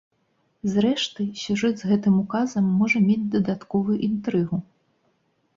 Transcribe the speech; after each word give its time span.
Зрэшты, 0.75 1.25
сюжэт 1.41 1.75
з 1.83 1.91
гэтым 1.91 2.15
указам 2.23 2.71
можа 2.79 2.97
мець 3.07 3.29
дадатковую 3.37 3.97
інтрыгу. 4.09 4.57